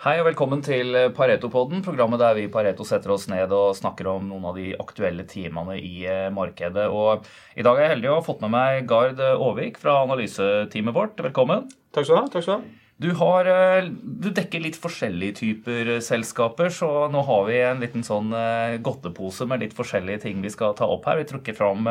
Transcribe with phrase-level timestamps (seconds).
[0.00, 4.08] Hei og velkommen til Pareto-podden, programmet der vi i Pareto setter oss ned og snakker
[4.08, 6.86] om noen av de aktuelle timene i eh, markedet.
[6.88, 10.96] Og I dag er jeg heldig å ha fått med meg Gard Aavik fra analyseteamet
[10.96, 11.20] vårt.
[11.28, 11.68] Velkommen.
[11.92, 12.30] Takk skal du ha.
[12.32, 12.80] takk skal Du ha.
[13.00, 17.80] Du, har, eh, du dekker litt forskjellige typer eh, selskaper, så nå har vi en
[17.80, 21.16] liten sånn eh, godtepose med litt forskjellige ting vi skal ta opp her.
[21.22, 21.88] Vi trukker fram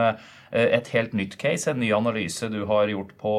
[0.49, 3.33] et helt nytt case, en ny analyse du har gjort på,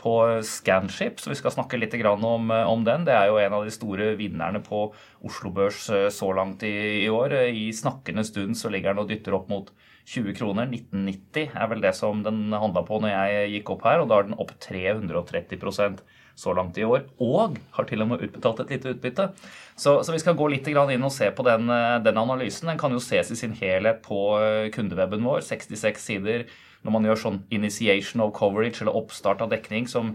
[0.00, 0.14] på
[0.46, 3.04] Scanship, så vi skal snakke litt om, om, den.
[3.06, 4.86] Det er jo en av de store vinnerne på
[5.22, 7.34] Oslo Børs så langt i, i år.
[7.52, 9.70] I snakkende stund så ligger den og dytter opp mot
[10.08, 10.66] 20 kroner.
[10.70, 14.18] 1990 er vel det som den handla på når jeg gikk opp her, og da
[14.18, 16.02] er den opp 330%
[16.34, 19.28] så langt i år, og har til og med utbetalt et lite utbytte.
[19.76, 22.70] Så, så vi skal gå litt inn og se på den, eh, den, analysen.
[22.72, 25.44] Den kan jo ses i sin helhet på eh, kundeweben vår.
[25.44, 26.46] 66 sider
[26.82, 30.12] når man gjør sånn initiation of coverage, eller oppstart av dekning, som,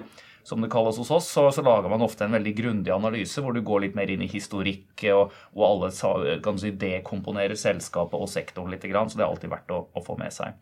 [0.48, 3.56] som det kalles hos oss, så, så, lager man ofte en veldig grundig analyse hvor
[3.56, 8.32] du går litt mer inn i historikk, og, og alle kan si, dekomponerer selskapet og
[8.32, 8.86] sektoren litt.
[8.86, 10.60] Så det er alltid verdt å, å få med seg.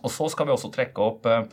[0.00, 1.44] Og så skal vi også trekke opp eh,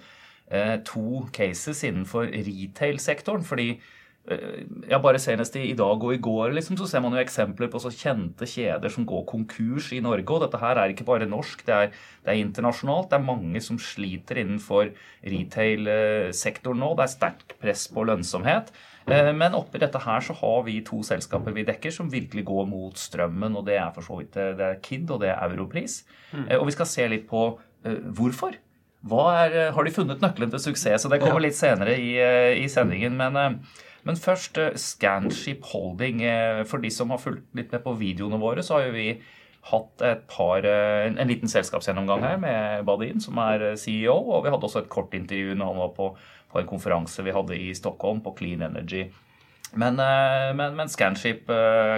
[0.48, 3.44] Eh, to cases innenfor retail-sektoren.
[3.44, 3.80] fordi
[4.28, 7.80] ja, bare senest i, dag og i går liksom, så ser man jo eksempler på
[7.80, 10.28] så kjente kjeder som går konkurs i Norge.
[10.34, 11.94] Og dette her er ikke bare norsk, det er,
[12.26, 13.08] det er internasjonalt.
[13.12, 14.92] Det er mange som sliter innenfor
[15.24, 16.92] retail-sektoren nå.
[17.00, 18.74] Det er sterkt press på lønnsomhet.
[19.08, 22.68] Eh, men oppi dette her så har vi to selskaper vi dekker som virkelig går
[22.68, 23.56] mot strømmen.
[23.56, 26.02] og Det er for så vidt det er KID og det er Europris.
[26.34, 26.50] Mm.
[26.60, 27.50] Og vi skal se litt på
[27.88, 28.60] hvorfor.
[29.08, 31.04] Er, eh, har de funnet nøkkelen til suksess?
[31.04, 33.16] Så det kommer litt senere i, eh, i sendingen.
[33.16, 33.52] Men, eh,
[34.08, 36.24] men, først Scanship Holding.
[36.70, 39.10] For de som har fulgt litt med på videoene våre, så har jo vi
[39.68, 44.16] hatt par, en, en liten selskapsgjennomgang her med Badin, som er CEO.
[44.16, 46.10] Og vi hadde også et kort intervju når han var på,
[46.54, 49.10] på en konferanse vi hadde i Stockholm på Clean Energy.
[49.76, 50.00] Men,
[50.56, 51.50] men, men Scanship,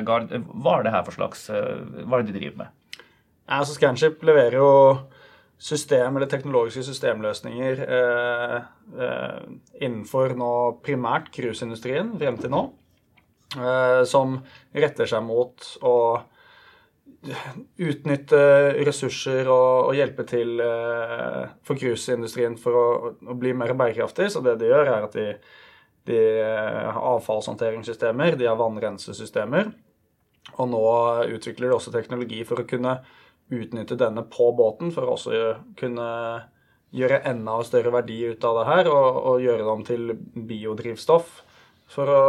[0.08, 3.04] Gard, hva er det her for slags Hva er det de driver med?
[3.50, 4.72] Altså Scanship leverer jo
[5.60, 8.58] system eller teknologiske systemløsninger eh,
[8.96, 9.40] eh,
[9.84, 10.52] innenfor nå
[10.86, 12.62] primært cruiseindustrien frem til nå,
[13.60, 14.38] eh, som
[14.72, 15.96] retter seg mot å
[17.20, 18.40] utnytte
[18.88, 22.88] ressurser og, og hjelpe til eh, for cruiseindustrien for å,
[23.28, 24.30] å, bli mer bærekraftig.
[24.32, 25.28] Så det de gjør, er at de,
[26.08, 29.74] de har avfallshåndteringssystemer, de har vannrensesystemer,
[30.56, 30.86] og nå
[31.36, 33.02] utvikler de også teknologi for å kunne
[33.50, 35.44] utnytte denne på båten for å også
[35.80, 36.08] kunne
[36.96, 40.12] gjøre enda større verdi ut av det her, og, og gjøre dem til
[40.50, 41.40] biodrivstoff.
[41.90, 42.24] For å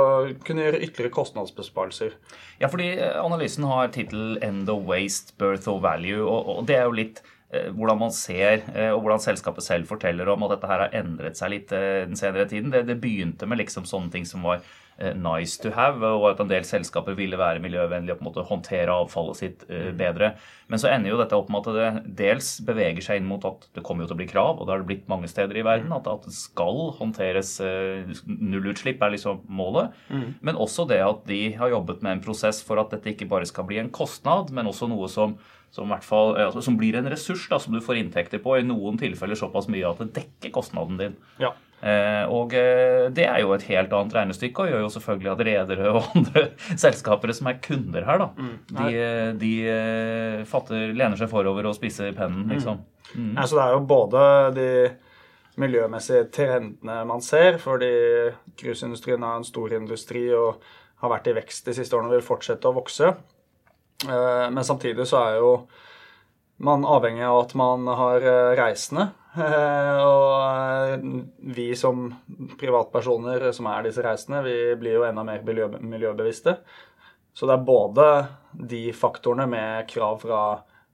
[0.46, 2.14] kunne gjøre ytterligere kostnadsbesparelser.
[2.62, 6.24] Ja, fordi eh, analysen har tittel 'End of Waste, Birth of Value'.
[6.24, 7.20] Og, og det er jo litt
[7.50, 11.38] hvordan man ser, eh, og hvordan selskapet selv forteller om at dette her har endret
[11.40, 12.70] seg litt den senere tiden.
[12.70, 14.62] Det, det begynte med liksom sånne ting som var
[15.00, 18.26] Eh, nice to have, og at en del selskaper ville være miljøvennlige og på en
[18.26, 19.94] måte håndtere avfallet sitt eh, mm.
[19.96, 20.28] bedre.
[20.68, 23.64] Men så ender jo dette opp med at det dels beveger seg inn mot at
[23.78, 25.64] det kommer jo til å bli krav, og det har det blitt mange steder i
[25.64, 29.96] verden, at, at det skal håndteres eh, Nullutslipp er liksom målet.
[30.12, 30.26] Mm.
[30.44, 33.48] Men også det at de har jobbet med en prosess for at dette ikke bare
[33.48, 35.38] skal bli en kostnad, men også noe som
[35.70, 38.66] som, hvert fall, altså, som blir en ressurs da, som du får inntekter på, i
[38.66, 41.18] noen tilfeller såpass mye at det dekker kostnaden din.
[41.42, 41.52] Ja.
[41.80, 45.44] Eh, og eh, det er jo et helt annet regnestykke, og gjør jo selvfølgelig at
[45.48, 46.42] redere og andre
[46.74, 48.56] selskaper som er kunder her, da, mm.
[48.74, 49.52] de, eh, de,
[50.50, 52.52] fatter, lener seg forover og spiser pennen, mm.
[52.56, 52.82] liksom.
[53.14, 53.32] Mm.
[53.38, 54.26] Altså, det er jo både
[54.58, 54.68] de
[55.60, 57.90] miljømessige trendene man ser, fordi
[58.60, 60.60] cruiseindustrien er en stor industri og
[61.00, 63.14] har vært i vekst de siste årene og vil fortsette å vokse.
[64.08, 65.48] Men samtidig så er jo
[66.64, 68.24] man avhengig av at man har
[68.56, 71.04] reisende Eh, og eh,
[71.54, 72.08] vi som
[72.58, 76.56] privatpersoner som er disse reisende, vi blir jo enda mer miljøbevisste.
[77.32, 78.08] Så det er både
[78.70, 80.42] de faktorene med krav fra,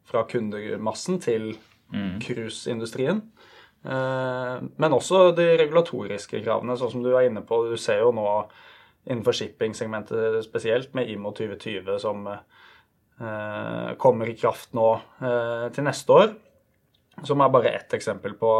[0.04, 1.54] fra kundemassen til
[1.94, 2.18] mm.
[2.26, 3.22] cruiseindustrien,
[3.88, 7.64] eh, men også de regulatoriske kravene, sånn som du er inne på.
[7.70, 8.28] Du ser jo nå
[9.06, 12.26] innenfor shipping-segmentet spesielt, med IMO 2020 som
[14.02, 14.90] kommer i kraft nå
[15.72, 16.34] til neste år
[17.24, 18.50] som er bare ett eksempel på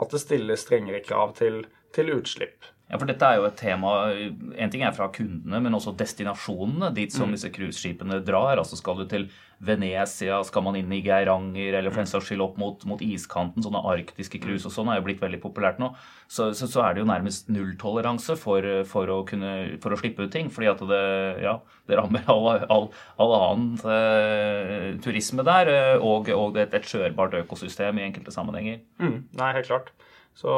[0.00, 1.64] at det stilles strengere krav til,
[1.94, 2.64] til utslipp.
[2.86, 6.92] Ja, for dette er jo et tema En ting er fra kundene, men også destinasjonene
[6.94, 7.34] dit som mm.
[7.34, 8.60] disse cruiseskipene drar.
[8.60, 9.26] Altså Skal du til
[9.66, 13.64] Venezia, skal man inn i Geiranger eller for en saks skyld opp mot, mot, iskanten?
[13.64, 15.90] Sånne arktiske cruise og sånn er jo blitt veldig populært nå.
[16.28, 20.34] Så, så, så er det jo nærmest nulltoleranse for, for, å for å slippe ut
[20.36, 20.52] ting.
[20.52, 21.04] Fordi at det,
[21.42, 21.58] ja,
[21.90, 27.40] det rammer all, all, all annen eh, turisme der, og, og, det et, et skjørbart
[27.42, 28.84] økosystem i enkelte sammenhenger.
[29.02, 29.96] Mm, nei, helt klart.
[30.36, 30.52] Så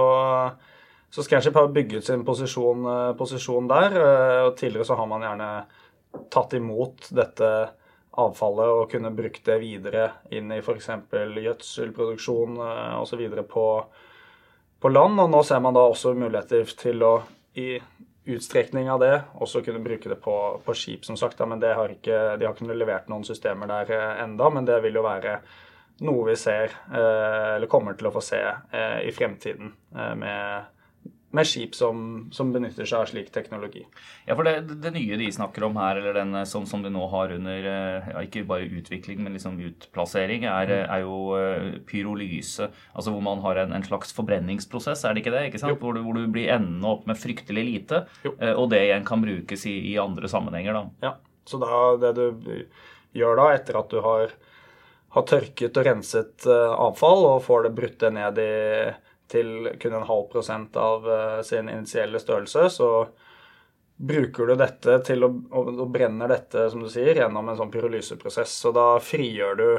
[1.10, 3.96] så Scanship har bygget sin posisjon, eh, posisjon der.
[3.96, 5.50] Eh, og Tidligere så har man gjerne
[6.32, 7.52] tatt imot dette
[8.19, 10.88] avfallet og kunne brukt det videre inn i f.eks.
[11.12, 12.58] gjødselproduksjon
[12.99, 13.22] osv.
[13.46, 13.66] På,
[14.81, 15.20] på land.
[15.22, 17.12] Og nå ser man da også muligheter til å
[17.58, 17.78] i
[18.28, 21.38] utstrekning av det også kunne bruke det på, på skip, som sagt.
[21.38, 21.46] Da.
[21.46, 25.00] men har ikke, de har ikke levert noen systemer der eh, enda, men det vil
[25.00, 25.38] jo være
[26.05, 29.72] noe vi ser, eh, eller kommer til å få se eh, i fremtiden
[30.20, 30.75] med
[31.30, 33.82] med skip som, som, benytter seg av slik teknologi.
[34.25, 37.04] Ja, for det, det nye de snakker om her, eller den som, som de nå
[37.12, 40.92] har under eh, ja, ikke bare utvikling, men liksom utplassering, er, mm.
[40.94, 42.70] er jo eh, pyrolyse.
[42.94, 45.44] Altså hvor man har en, en, slags forbrenningsprosess, er det ikke det?
[45.50, 45.76] ikke sant?
[45.82, 48.32] Hvor du, hvor du, blir endende opp med fryktelig lite, jo.
[48.40, 50.81] Eh, og det igjen kan brukes i, i, andre sammenhenger.
[50.81, 51.10] da.
[51.10, 52.54] Ja, så da, det du
[53.16, 54.32] gjør da, etter at du har,
[55.12, 58.50] har tørket og renset avfall, og får det brutt ned i
[59.28, 62.90] til kun en halv prosent av uh, sin initielle størrelse, så
[63.98, 65.28] bruker du dette til å,
[65.58, 68.52] og, brenner dette, som du sier, gjennom en sånn pyrolyseprosess.
[68.62, 69.70] Så da frigjør du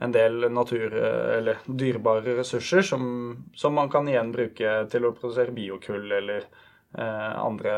[0.00, 0.94] en del natur-
[1.36, 3.02] eller dyrebare ressurser som,
[3.54, 7.74] som, man kan igjen bruke til å produsere biokull eller eh, andre,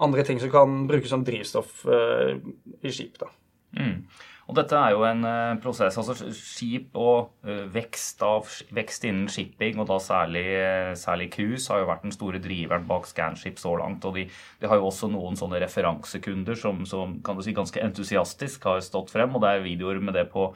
[0.00, 2.38] andre, ting som kan brukes som drivstoff eh,
[2.80, 3.18] i skip.
[3.20, 3.28] da.
[3.76, 4.06] Mm.
[4.48, 5.98] Og dette er jo en uh, prosess.
[6.00, 11.68] altså Skip og uh, vekst, av, vekst, innen shipping, og da særlig, uh, særlig cruise,
[11.68, 14.06] har jo vært den store driveren bak Scanship så langt.
[14.08, 14.24] Og de,
[14.62, 18.80] de har jo også noen sånne referansekunder som, som, kan du si, ganske entusiastisk har
[18.84, 20.48] stått frem, og det er videoer med det på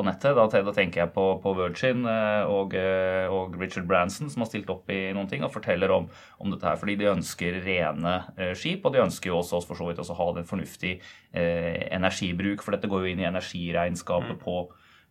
[0.00, 0.36] på nettet.
[0.36, 4.50] Da, da tenker jeg på, på Virgin eh, og, eh, og, Richard Branson, som har
[4.50, 6.08] stilt opp i noen ting og forteller om,
[6.40, 6.80] om dette her.
[6.80, 10.18] Fordi de ønsker rene eh, skip, og de ønsker jo også for så vidt også
[10.18, 10.96] ha den fornuftig
[11.32, 12.64] eh, energibruk.
[12.64, 14.44] For dette går jo inn i energiregnskapet mm.
[14.44, 14.62] på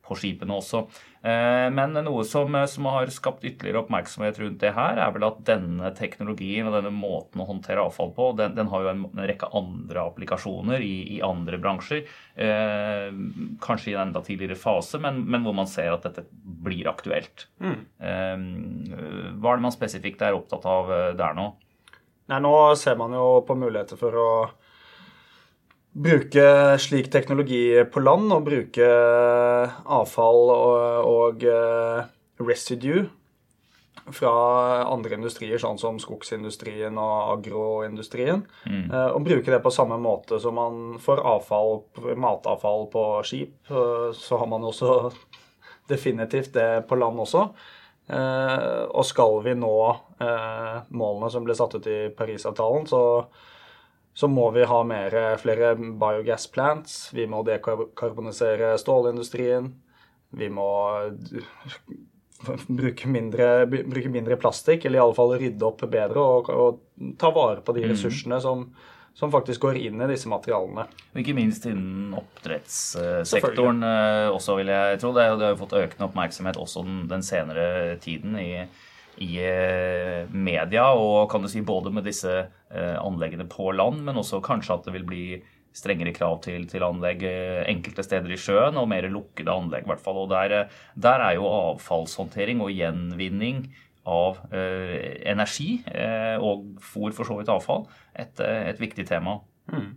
[0.10, 0.84] på skipene også.
[1.22, 5.28] Eh, men noe som, eh, som, har skapt ytterligere oppmerksomhet rundt det her, er vel
[5.28, 9.06] at denne teknologien og denne måten å håndtere avfall på, den, den har jo en,
[9.12, 12.06] en, rekke andre applikasjoner i, i andre bransjer.
[12.36, 13.10] Eh,
[13.64, 17.50] kanskje i en enda tidligere fase, men, men, hvor man ser at dette blir aktuelt.
[17.64, 17.80] Mm.
[18.00, 18.38] Eh,
[19.40, 21.52] hva er det man spesifikt er opptatt av eh, der nå?
[22.30, 24.32] Nei, Nå ser man jo på muligheter for å
[25.92, 28.90] bruke slik teknologi på land og bruke
[29.90, 32.04] avfall og, og eh,
[32.46, 33.08] residue
[34.10, 34.32] fra
[34.90, 38.46] andre industrier, sånn som skogsindustrien og agroindustrien.
[38.66, 38.86] Mm.
[38.88, 41.84] Eh, og bruke det på samme måte som man får avfall,
[42.18, 43.58] matavfall på skip.
[43.70, 45.02] Eh, så har man også
[45.92, 47.50] definitivt det på land også.
[48.10, 49.74] Og skal vi nå
[50.98, 53.02] målene som ble satt ut i Parisavtalen, så
[54.20, 56.96] så må vi ha mer, flere biogas plants.
[57.16, 59.70] Vi må dekarbonisere stålindustrien.
[60.36, 60.66] Vi må
[62.82, 67.32] bruke mindre, bruke mindre plastikk, eller i alle fall rydde opp bedre og, og ta
[67.32, 67.94] vare på de mm.
[67.94, 68.68] ressursene som,
[69.16, 70.90] som, faktisk går inn i disse materialene.
[71.14, 75.16] Og ikke minst innen oppdrettssektoren eh, også, vil jeg tro.
[75.16, 78.52] Det, har jo fått økende oppmerksomhet også den, den senere tiden i
[79.24, 84.20] i eh, media, og kan du si både med disse eh, anleggene på land, men
[84.20, 85.24] også kanskje at det vil bli
[85.76, 89.92] strengere krav til, til anlegg eh, enkelte steder i sjøen, og mer lukkede anlegg, i
[89.94, 90.24] hvert fall.
[90.24, 93.68] Og der, der er jo avfallshåndtering og gjenvinning
[94.10, 97.86] av eh, energi eh, og fôr, for så vidt avfall,
[98.18, 99.40] et, et viktig tema.
[99.70, 99.94] Mm.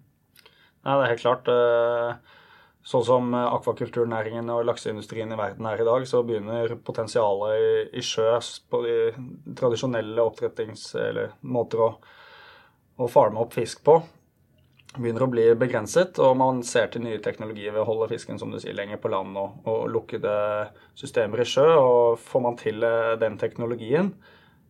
[0.83, 1.51] Ja, det er helt klart.
[1.51, 2.39] Uh
[2.83, 7.69] Sånn som akvakulturnæringen og lakseindustrien i verden er i dag, så begynner potensialet i,
[8.01, 8.41] i sjø
[8.73, 8.97] på de
[9.59, 11.93] tradisjonelle oppdrettings- eller måter å,
[12.99, 14.01] å farme opp fisk på,
[14.97, 16.19] begynner å bli begrenset.
[16.19, 19.13] Og man ser til nye teknologier ved å holde fisken som du sier, lenger på
[19.13, 20.35] land og, og lukkede
[20.99, 21.69] systemer i sjø.
[21.79, 24.11] Og får man til eh, den teknologien,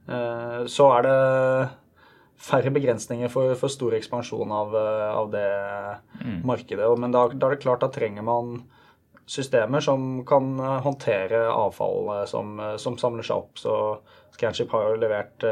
[0.05, 1.19] eh, så er det
[2.43, 5.49] færre begrensninger for, for stor ekspansjon av, eh, av det
[6.23, 6.41] mm.
[6.49, 6.89] markedet.
[6.99, 8.57] Men da, da, er det klart, da trenger man
[9.31, 13.63] systemer som kan håndtere avfall eh, som, eh, som samler seg opp.
[13.63, 13.77] Så
[14.35, 15.47] Scanship har jo levert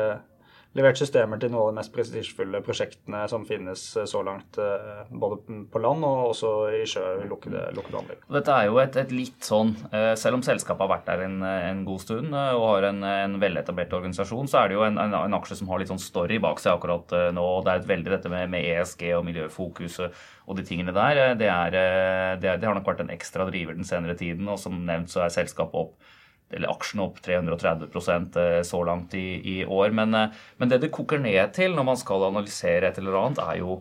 [0.78, 5.00] levert systemer til noen av de mest prestisjefulle prosjektene som finnes eh, så langt, eh,
[5.10, 8.22] både på land og også i sjø lukkede, lukkede anlegg.
[8.36, 11.40] Dette er jo et, et, litt sånn eh, Selv om selskapet har vært der en,
[11.42, 15.38] en god stund og har en, en veletablert organisasjon, så er det jo en, en,
[15.40, 17.42] aksje som har litt sånn story bak seg akkurat nå.
[17.58, 21.34] og Det er et veldig dette med, med ESG og miljøfokuset og de tingene der.
[21.38, 21.76] Det, er,
[22.42, 25.24] det, det har nok vært en ekstra driver den senere tiden, og som nevnt så
[25.26, 26.10] er selskapet opp
[26.50, 29.94] eller aksjene opp 330 eh, så langt i, i år.
[29.96, 33.42] Men, eh, men, det det koker ned til når man skal analysere et eller annet,
[33.44, 33.80] er jo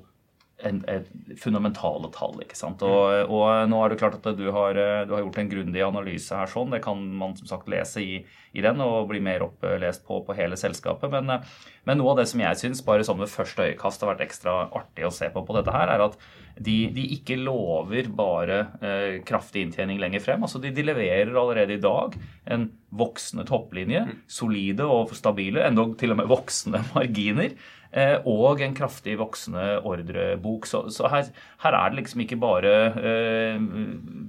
[0.66, 2.42] en, en fundamentale tall.
[2.44, 2.84] ikke sant?
[2.86, 3.34] Og, mm.
[3.34, 6.52] og, nå er det klart at du har, du har gjort en grundig analyse her.
[6.52, 8.20] sånn, Det kan man som sagt lese i,
[8.58, 11.12] i den og bli mer opplest på, på hele selskapet.
[11.14, 11.46] Men,
[11.86, 14.56] men, noe av det som jeg syns bare sånn ved første øyekast har vært ekstra
[14.68, 16.18] artig å se på på dette her, er at
[16.60, 20.44] de, de ikke lover bare eh, kraftig inntjening lenger frem.
[20.44, 22.18] Altså de, de, leverer allerede i dag
[22.52, 27.54] en voksende topplinje, solide og stabile, endog til og med voksende marginer.
[27.90, 30.68] Eh, og en kraftig voksende ordrebok.
[30.70, 31.32] Så, så her,
[31.64, 33.64] her, er det liksom ikke bare eh,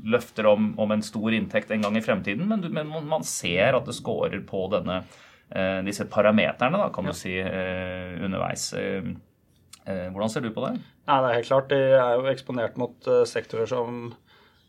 [0.09, 3.89] løfter om, om, en stor inntekt en gang i fremtiden, men, men man ser at
[3.89, 5.03] det scorer på denne,
[5.51, 8.73] eh, disse parameterne, da, kan du si, eh, underveis.
[8.75, 9.13] Eh,
[9.87, 10.81] hvordan ser du på det?
[11.09, 11.69] Nei, det er helt klart.
[11.71, 14.13] De er jo eksponert mot sektorer som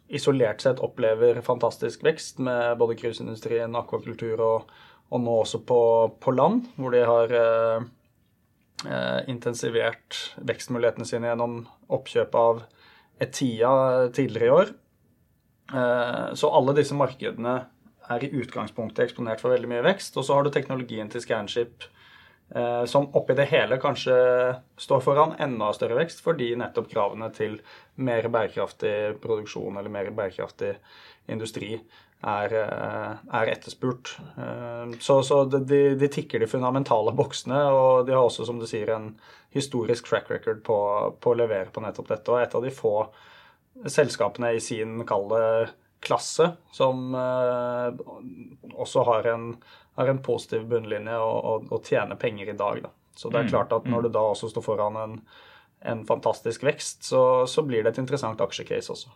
[0.09, 4.71] isolert sett opplever fantastisk vekst, med både cruiseindustrien, akvakultur og,
[5.11, 5.81] og nå også på,
[6.19, 7.35] på, land, hvor de har
[8.81, 11.59] Eh, intensivert vekstmulighetene sine gjennom
[11.93, 12.63] oppkjøp av
[13.21, 13.73] Etia
[14.09, 14.71] tidligere i år.
[15.77, 17.59] Eh, så alle disse markedene
[18.11, 20.17] er i utgangspunktet eksponert for veldig mye vekst.
[20.17, 21.87] Og så har du teknologien til Scanship
[22.55, 24.15] eh, som oppi det hele kanskje
[24.79, 27.59] står foran enda større vekst fordi nettopp kravene til
[28.01, 30.75] mer bærekraftig produksjon eller mer bærekraftig
[31.31, 31.75] industri
[32.21, 34.15] er, eh, er etterspurt.
[34.37, 38.67] Eh, så, så de, de, tikker de fundamentale boksene, og de har også, som du
[38.69, 39.13] sier, en
[39.55, 40.77] historisk track record på,
[41.19, 42.31] på å levere på nettopp dette.
[42.31, 42.95] Og et av de få
[43.89, 45.41] selskapene i sin, kalde
[46.01, 47.93] klasse, som uh,
[48.73, 49.51] også har en,
[49.99, 52.83] har en, positiv bunnlinje og, og, og, tjener penger i dag.
[52.87, 52.93] Da.
[53.15, 54.07] Så det er mm, klart at når mm.
[54.07, 55.17] du da også står foran en,
[55.93, 59.13] en fantastisk vekst, så, så blir det et interessant aksjecase også.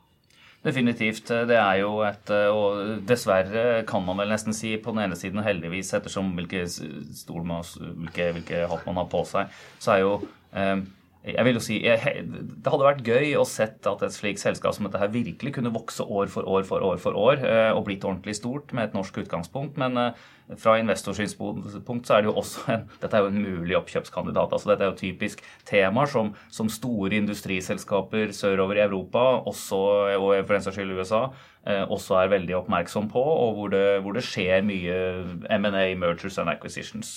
[0.66, 1.30] Definitivt.
[1.46, 5.44] Det er jo et Og dessverre kan man vel nesten si på den ene siden,
[5.46, 10.16] heldigvis, ettersom hvilke, stol man, hvilke, hvilke hatt man har på seg, så er jo
[10.58, 10.80] eh,
[11.26, 14.76] jeg vil jo si, jeg, Det hadde vært gøy å sett at et slikt selskap
[14.76, 17.86] som dette her virkelig kunne vokse år for år for år for år eh, og
[17.88, 19.80] blitt ordentlig stort med et norsk utgangspunkt.
[19.82, 20.26] Men eh,
[20.62, 24.54] fra investorsynspunkt så er det jo også en, dette er jo en mulig oppkjøpskandidat.
[24.54, 29.80] altså Dette er jo typisk temaer som, som store industriselskaper sørover i Europa, også,
[30.20, 31.24] og for den saks skyld USA,
[31.66, 35.00] eh, også er veldig oppmerksom på, og hvor det, hvor det skjer mye
[35.58, 37.16] M&A, mergers and acquisitions.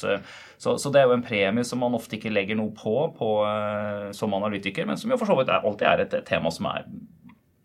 [0.56, 3.30] Så, så, det er jo en premie som man ofte ikke legger noe på, på
[4.16, 6.88] som analytiker, men som jo for så vidt er, alltid er et tema som er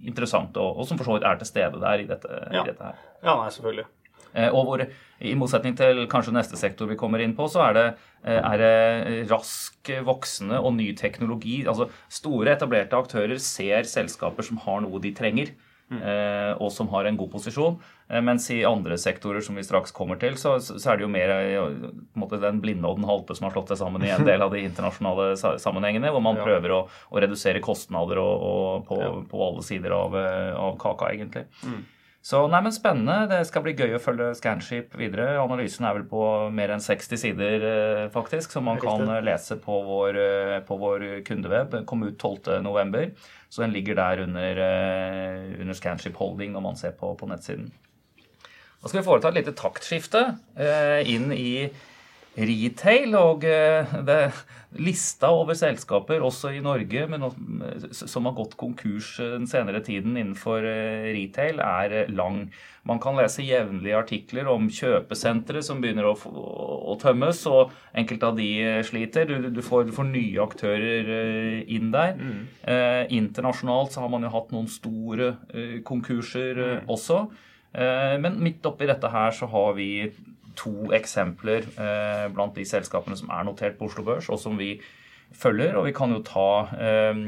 [0.03, 2.62] interessant, og, og som for så vidt er til stede der i dette, ja.
[2.65, 3.03] i dette her.
[3.24, 3.88] Ja, nei, selvfølgelig.
[4.34, 4.84] Eh, og hvor,
[5.24, 7.86] i motsetning til kanskje neste sektor vi kommer inn på, så er det,
[8.25, 11.63] eh, er det rask voksende og ny teknologi.
[11.68, 15.54] Altså Store, etablerte aktører ser selskaper som har noe de trenger.
[15.94, 16.00] Mm.
[16.63, 17.75] og som har en god posisjon.
[18.24, 21.34] Mens i andre sektorer som vi straks kommer til, så, så er det jo mer
[22.18, 24.56] måte, den blinde og den halte som har slått seg sammen i en del av
[24.56, 26.48] de internasjonale sammenhengene, hvor man ja.
[26.48, 29.12] prøver å, å, redusere kostnader og, og på, ja.
[29.30, 30.18] på, alle sider av,
[30.63, 31.46] av kaka, egentlig.
[31.68, 31.84] Mm.
[32.24, 33.25] Så nei, men spennende.
[33.27, 35.34] Det skal bli gøy å følge Scanship videre.
[35.42, 36.22] Analysen er vel på
[36.56, 40.77] mer enn 60 sider, eh, faktisk, som man kan eh, lese på vår, eh, på
[40.80, 41.74] vår kundeweb.
[41.74, 43.12] Den kom ut 12.11.,
[43.51, 44.60] så den ligger der under,
[45.62, 47.68] under Scanship Holding når man ser på, på nettsiden.
[48.15, 50.24] Da skal vi foreta et lite taktskifte
[51.06, 51.68] inn i
[52.36, 53.16] retail.
[53.20, 54.34] Og det det,
[54.82, 57.25] lista over selskaper, også i Norge, men,
[57.94, 62.48] som har gått konkurs eh, den senere tiden innenfor eh, retail, er lang.
[62.90, 68.42] Man kan lese jevnlige artikler om kjøpesentre som begynner å, å, tømmes, og enkelte av
[68.42, 68.50] de
[68.88, 69.30] sliter.
[69.30, 71.13] Du, du, får, du får, nye aktører
[71.70, 72.18] inn der.
[72.18, 72.44] Mm.
[72.66, 76.92] Eh, internasjonalt så har man jo hatt noen store eh, konkurser mm.
[76.92, 77.24] også.
[77.74, 79.90] Eh, men midt oppi dette her så har vi
[80.60, 84.76] to eksempler eh, blant de selskapene som er notert på Oslo Børs, og som vi
[85.34, 85.78] følger.
[85.80, 87.22] Og vi kan jo ta eh,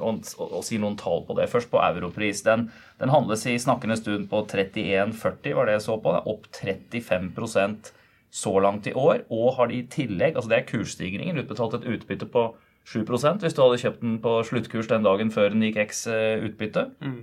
[0.00, 1.48] og, og, og, si noen tall på det.
[1.52, 2.42] Først på europris.
[2.46, 2.68] Den,
[3.00, 6.14] den handles i snakkende stund på 31,40, var det jeg så på.
[6.32, 7.92] Opp 35%
[8.30, 9.24] så langt i år.
[9.34, 12.50] Og har de i tillegg, altså det er kursstigningen, utbetalt et utbytte på
[12.90, 16.40] 7% hvis du hadde kjøpt den på sluttkurs den dagen før den gikk X eh,
[16.46, 16.88] utbytte.
[17.04, 17.20] Mm.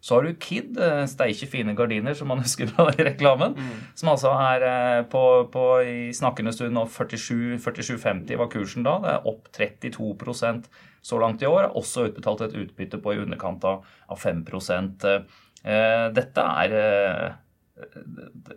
[0.00, 3.56] Så har du Kid, eh, steike fine gardiner, som man husker fra reklamen.
[3.58, 3.80] Mm.
[3.98, 8.98] Som altså er eh, på, på i snakkende stund nå 47,50 var kursen da.
[9.02, 10.70] Det er opp 32%
[11.02, 11.72] så langt i år.
[11.78, 13.84] Også utbetalt et utbytte på i underkant av
[14.16, 17.36] 5 eh, Dette er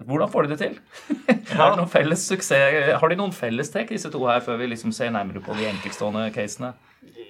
[0.01, 0.77] hvordan får de det til?
[1.59, 4.95] Har, de noen felles suksess, har de noen fellestrekk, disse to her, før vi liksom
[4.95, 6.73] ser nærmere på de enkeltstående casene?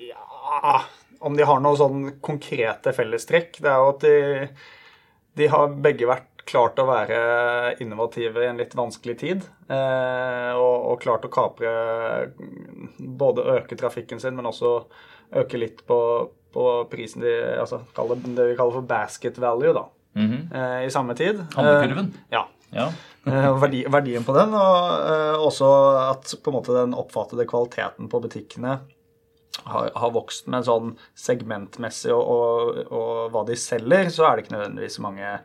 [0.07, 0.79] Ja
[1.21, 3.59] om de har noen sånn konkrete fellestrekk.
[3.61, 4.47] Det er jo at de,
[5.37, 7.21] de, har begge vært klart å være
[7.83, 9.45] innovative i en litt vanskelig tid.
[9.69, 11.71] Eh, og, og, klart å kapre
[12.97, 14.73] Både øke trafikken sin, men også
[15.41, 15.99] øke litt på,
[16.51, 19.85] på prisen de altså, Det vi kaller for basket value, da.
[20.13, 20.55] Mm -hmm.
[20.55, 21.45] eh, I samme tid.
[21.55, 22.05] Handlekurven?
[22.05, 22.47] Eh, ja.
[22.69, 22.91] ja.
[23.25, 25.67] Eh, verdi, verdien på den, og eh, også
[26.09, 28.79] at på en måte den oppfattede kvaliteten på butikkene
[29.65, 34.45] har, har vokst, men sånn segmentmessig og, og, og, hva de selger, så er det
[34.45, 35.35] ikke nødvendigvis mange,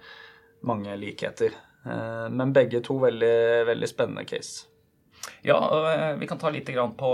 [0.66, 1.58] mange likheter.
[1.86, 3.36] Eh, men begge to veldig,
[3.72, 4.70] veldig spennende case.
[5.42, 5.58] Ja,
[6.20, 7.10] vi kan ta litt på,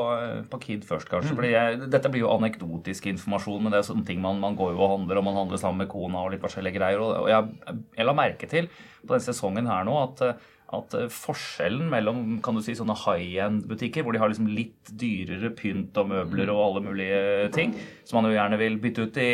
[0.50, 1.32] på Kid først, kanskje.
[1.32, 1.44] Mm.
[1.48, 4.82] jeg, Dette blir jo anekdotisk informasjon, men det er sånne ting man, man, går jo
[4.84, 7.00] og handler, og man handler sammen med kona og litt forskjellige greier.
[7.00, 10.24] Og, jeg, jeg la merke til på denne sesongen her nå at
[10.76, 14.92] at eh, forskjellen mellom kan du si, sånne high end-butikker, hvor de har liksom litt
[14.98, 17.76] dyrere pynt og møbler og alle mulige ting,
[18.08, 19.30] som man jo gjerne vil bytte ut i,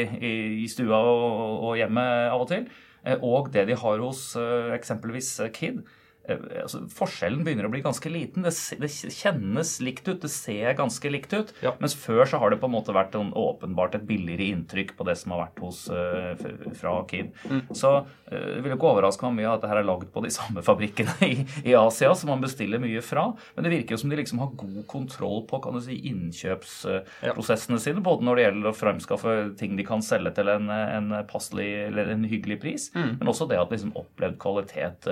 [0.65, 1.29] i, stua og,
[1.69, 2.67] og, hjemme av og til,
[3.05, 5.85] eh, og det de har hos eh, eksempelvis Kid,
[6.29, 8.45] altså, Forskjellen begynner å bli ganske liten.
[8.47, 11.53] Det, det, kjennes likt ut, det ser ganske likt ut.
[11.65, 11.75] Ja.
[11.83, 15.07] Mens før så har det på en måte vært en, åpenbart et billigere inntrykk på
[15.09, 16.33] det som har vært hos uh,
[16.79, 17.33] fra Kid.
[17.49, 17.63] Mm.
[17.77, 20.33] Så uh, det vil ikke overraske meg mye at det her er lagd på de
[20.35, 23.29] samme fabrikkene i, i, Asia, som man bestiller mye fra.
[23.57, 27.79] Men det virker jo som de liksom har god kontroll på kan du si, innkjøpsprosessene
[27.79, 27.85] ja.
[27.85, 28.05] sine.
[28.05, 32.13] Både når det gjelder å fremskaffe ting de kan selge til en, en passelig eller
[32.13, 33.19] en hyggelig pris, mm.
[33.21, 35.09] men også det at liksom opplevd kvalitet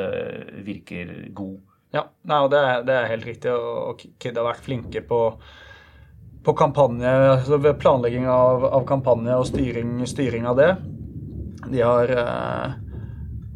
[0.66, 1.56] virker blir god.
[1.94, 3.52] Ja, Nei, og det det er, helt riktig.
[3.52, 5.20] Og Kid har vært flinke på,
[6.44, 10.72] på kampanje, altså ved planlegging av, av kampanje og styring, styring, av det.
[11.66, 12.74] De har eh,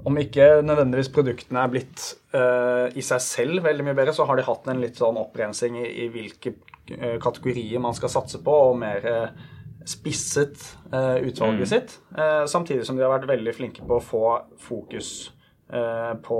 [0.09, 4.39] Om ikke nødvendigvis produktene er blitt eh, i seg selv veldig mye bedre, så har
[4.39, 6.55] de hatt en litt sånn opprensing i, i hvilke
[6.97, 9.43] eh, kategorier man skal satse på, og mer eh,
[9.87, 10.57] spisset
[10.89, 11.71] eh, utvalget mm.
[11.75, 11.99] sitt.
[12.17, 14.25] Eh, samtidig som de har vært veldig flinke på å få
[14.65, 15.40] fokus Eh,
[15.71, 16.39] på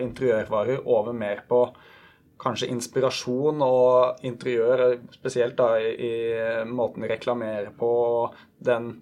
[0.00, 1.58] interiørvarer over mer på
[2.40, 6.12] kanskje inspirasjon og interiør, spesielt da i,
[6.64, 7.90] måten de reklamerer på,
[8.56, 8.94] den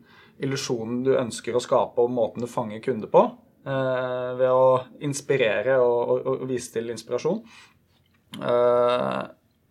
[0.42, 3.24] illusjonen du ønsker å skape, og måten du fanger kunder på.
[3.68, 4.68] Eh, ved å
[5.04, 7.42] inspirere og, og, og, vise til inspirasjon.
[8.38, 9.20] Eh,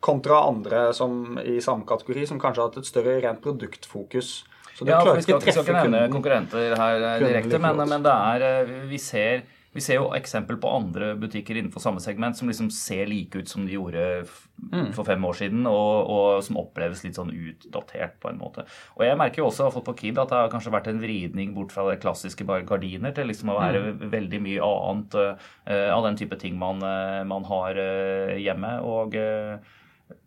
[0.03, 4.31] kontra andre som, i samme kategori som kanskje har hatt et større rent produktfokus.
[4.77, 8.45] Så ja, for vi skal, ikke nevne konkurrenter her eh, direkte, men, men, det er
[8.45, 9.47] eh, Vi ser
[9.77, 13.49] vi ser jo eksempel på andre butikker innenfor samme segment som liksom ser like ut
[13.51, 14.87] som de gjorde mm.
[14.97, 18.65] for fem år siden, og, og, som oppleves litt sånn utdatert på en måte.
[18.97, 21.75] Og jeg merker jo også på Kid at det har kanskje vært en vridning bort
[21.75, 24.03] fra det klassiske bare gardiner til liksom å være mm.
[24.15, 28.79] veldig mye annet uh, av den type ting man, uh, man har uh, hjemme.
[28.81, 29.13] Og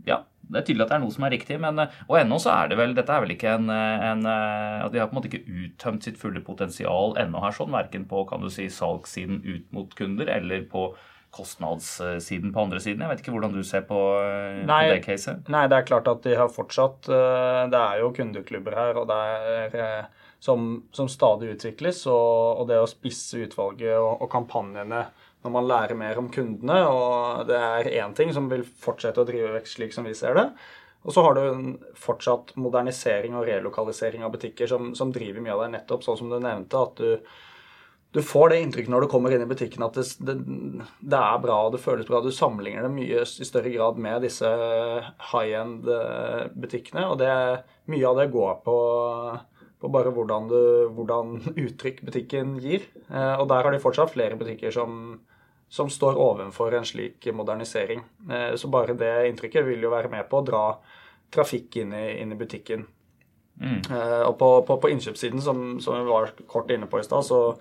[0.07, 2.41] ja, det er tydelig at det er noe som er riktig, men eh, og ennå
[2.43, 5.11] så er det vel Dette er vel ikke en, eh, en eh, at De har
[5.11, 8.51] på en måte ikke uttømt sitt fulle potensial ennå her, sånn, verken på kan du
[8.53, 10.91] si, salgssiden ut mot kunder eller på
[11.31, 13.05] kostnadssiden på andre siden.
[13.05, 13.99] Jeg vet ikke hvordan du ser på,
[14.67, 15.51] nei, på det caset?
[15.55, 19.21] Nei, det er klart at de har fortsatt Det er jo kundeklubber her, og det
[19.79, 20.09] er
[20.43, 22.03] som, som stadig utvikles.
[22.11, 25.05] Og, og, det å spisse utvalget og, og kampanjene
[25.45, 26.83] når man lærer mer om kundene.
[26.89, 30.37] Og det er én ting som vil fortsette å drive vekst slik som vi ser
[30.39, 30.49] det.
[31.01, 35.55] Og så har du en fortsatt modernisering og relokalisering av butikker som, som driver mye
[35.55, 36.83] av det, nettopp sånn som du nevnte.
[36.83, 37.31] at du,
[38.13, 40.35] du får det inntrykket når du kommer inn i butikken at det, det,
[41.01, 42.21] det, er bra og det føles bra.
[42.21, 44.51] Du sammenligner det mye i større grad med disse
[45.31, 47.07] high end-butikkene.
[47.09, 47.33] Og det,
[47.89, 48.77] mye av det går på,
[49.81, 50.61] på bare hvordan, du,
[50.99, 52.85] hvordan uttrykk butikken gir.
[53.09, 55.23] Eh, og der har de fortsatt flere butikker som,
[55.71, 58.01] som står ovenfor en slik modernisering.
[58.31, 60.65] Eh, så bare det inntrykket vil jo være med på å dra
[61.31, 62.83] trafikk inn i, inn i butikken.
[63.61, 63.79] Mm.
[63.79, 67.23] Eh, og på, på, på innkjøpssiden, som, som, vi var kort inne på i stad,
[67.29, 67.55] så,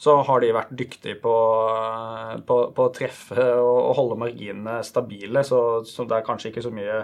[0.00, 1.34] så, har de vært dyktige på,
[2.48, 5.44] på, på å treffe og, og, holde marginene stabile.
[5.44, 7.02] Så, så det er kanskje ikke så mye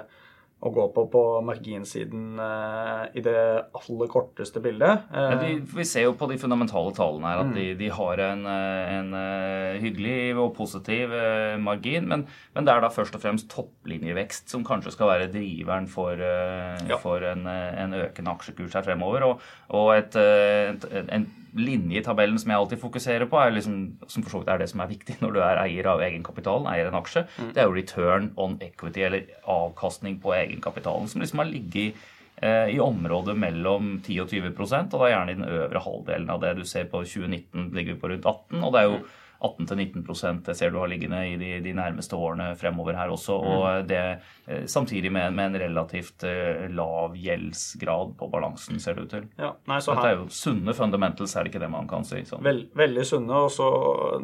[0.58, 3.38] å gå på på marginsiden eh, i det
[3.78, 5.06] aller korteste bildet.
[5.14, 7.54] Eh, de, vi ser jo på de fundamentale tallene her at mm.
[7.54, 12.08] de, de, har en, eh, en, eh, hyggelig og positiv eh, margin.
[12.10, 16.18] Men, men, det er da først og fremst topplinjevekst som kanskje skal være driveren for,
[16.18, 16.98] eh, ja.
[17.02, 19.28] for en, en, økende aksjekurs her fremover.
[19.30, 19.46] Og,
[19.78, 23.78] og et, et, en linje i tabellen som jeg alltid fokuserer på, er liksom,
[24.10, 26.68] som for så vidt er det som er viktig når du er eier av egenkapitalen,
[26.72, 27.52] eier en aksje, mm.
[27.54, 32.02] det er jo return on equity, eller avkastning på egenkapitalen, som liksom har ligget
[32.42, 36.44] eh, i området mellom 10 og 20 og da gjerne i den øvre halvdelen av
[36.44, 39.08] det du ser på 2019 ligger vi på rundt 18 og det er jo mm
[39.40, 43.36] 18-19 det ser du har liggende i de, de, nærmeste årene fremover her også.
[43.38, 43.50] Mm.
[43.52, 44.00] Og det
[44.46, 49.28] eh, samtidig med, med, en relativt uh, lav gjeldsgrad på balansen, ser det ut til.
[49.38, 52.24] Ja, nei, Dette her, er jo sunne fundamentals, er det ikke det man kan si?
[52.26, 52.42] Sånn.
[52.46, 53.44] Veld, veldig sunne.
[53.46, 53.68] Og så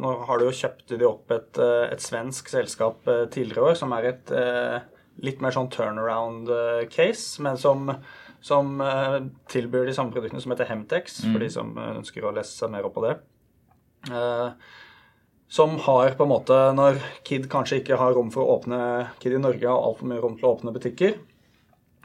[0.00, 3.94] nå har du jo kjøpt de opp et, eh, et svensk selskap tidligere år som
[3.94, 4.36] er et
[5.22, 7.92] litt mer sånn turnaround-case, men som
[8.44, 8.76] som
[9.48, 11.30] tilbyr de samme produktene som heter Hemtex, mm.
[11.30, 13.14] for de som ønsker å lese seg mer opp på det.
[14.10, 14.52] Uh,
[15.54, 18.78] som har på en måte, når Kid kanskje ikke har rom for å åpne
[19.22, 21.12] Kid i Norge har altfor mye rom til å åpne butikker,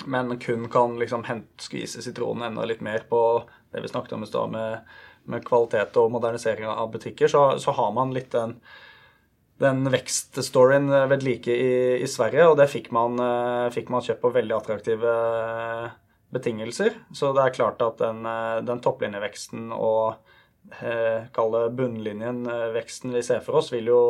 [0.06, 3.24] men kun kan liksom hente, skvise sitronen enda litt mer på
[3.74, 4.94] det vi snakket om i stad, med,
[5.26, 8.54] med, kvalitet og modernisering av butikker, så, så har man litt den,
[9.66, 13.18] den vekststoryen ved like i, i, Sverige, og det fikk man,
[13.74, 15.16] fikk man kjøpt på veldig attraktive
[16.30, 17.02] betingelser.
[17.18, 18.22] Så det er klart at den,
[18.70, 20.39] den topplinjeveksten og eh,
[21.36, 22.44] kalle bunnlinjen,
[22.76, 24.02] veksten vi ser for oss, vil jo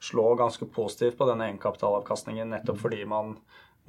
[0.00, 3.34] slå ganske positivt på denne egenkapitalavkastningen, nettopp fordi man,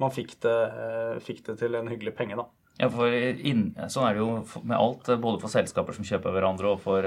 [0.00, 2.48] man fikk, det, eh, fikk, det, til en hyggelig penge, da.
[2.80, 6.74] Ja, for inn, Sånn er det jo med alt, både for selskaper som kjøper hverandre,
[6.74, 7.06] og for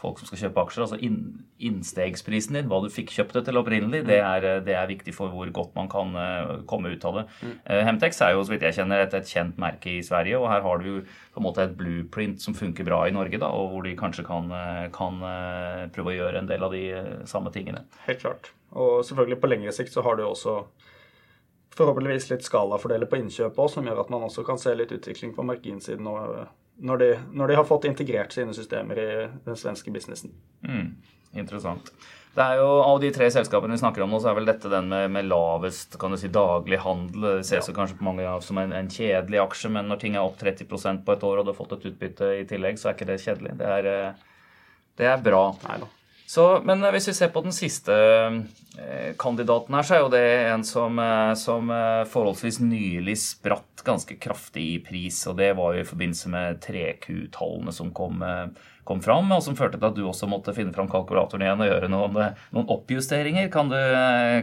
[0.00, 0.84] folk som skal kjøpe aksjer.
[0.84, 1.20] altså inn,
[1.66, 4.08] Innstegsprisen din, hva du fikk kjøpt det til opprinnelig, mm.
[4.10, 7.24] det, er, det, er, viktig for hvor godt man kan uh, komme ut av det.
[7.40, 7.54] Mm.
[7.64, 10.50] Uh, Hemtex er jo så vidt jeg kjenner, et, et, kjent merke i Sverige, og
[10.52, 13.48] her har du jo på en måte et blueprint som funker bra i Norge, da,
[13.48, 15.18] og hvor de kanskje kan, eh, kan
[15.92, 16.84] prøve å gjøre en del av de
[17.28, 17.84] samme tingene.
[18.06, 18.52] Helt klart.
[18.76, 20.58] Og selvfølgelig på lengre sikt så har du også
[21.76, 25.34] forhåpentligvis litt skalafordeler på innkjøp òg, som gjør at man også kan se litt utvikling
[25.36, 26.08] på marginsiden.
[26.08, 29.08] og når de, når de, har fått integrert sine systemer i
[29.46, 30.34] den svenske businessen.
[30.66, 30.92] Mm,
[31.38, 31.92] interessant.
[32.36, 34.68] Det er jo Av de tre selskapene vi snakker om nå, så er vel dette
[34.68, 37.24] den med, med lavest kan du si, daglig handel.
[37.38, 37.78] Det ses jo ja.
[37.78, 41.00] kanskje på mange av som en, en, kjedelig aksje, men når ting er opp 30%
[41.06, 43.22] på et år og du har fått et utbytte i tillegg, så er ikke det
[43.24, 43.56] kjedelig.
[43.62, 44.26] Det er, eh,
[45.00, 45.46] det er bra.
[45.64, 45.88] Neida.
[46.26, 50.10] Så, men eh, hvis vi ser på den siste eh, kandidaten her, så er jo
[50.10, 51.70] det en som, eh, som
[52.10, 55.20] forholdsvis nylig spratt ganske kraftig i pris.
[55.30, 58.24] Og det var jo i forbindelse med 3Q-tallene som kom,
[58.88, 61.70] kom, fram, og som førte til at du også måtte finne fram kalkulatoren igjen og
[61.70, 62.20] gjøre noen,
[62.56, 63.46] noen oppjusteringer.
[63.54, 63.78] Kan du,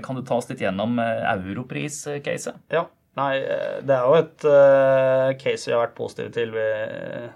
[0.06, 2.64] kan du, ta oss litt gjennom europris-caset?
[2.72, 2.88] Ja.
[3.14, 3.44] Nei,
[3.86, 6.64] det er jo et uh, case vi har vært positive til vi,